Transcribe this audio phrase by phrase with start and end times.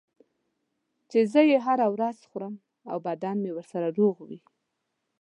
[1.09, 2.55] چې زه یې هره ورځ خورم
[2.91, 4.39] او بدنم ورسره روغ وي.